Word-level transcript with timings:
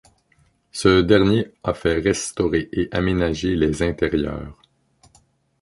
Ce 0.71 1.01
dernier 1.03 1.53
a 1.61 1.75
fait 1.75 1.99
restaurer 1.99 2.69
et 2.71 2.87
aménager 2.91 3.55
les 3.55 3.83
intérieurs. 3.83 4.59